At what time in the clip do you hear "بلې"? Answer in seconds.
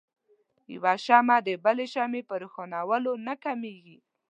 1.63-1.85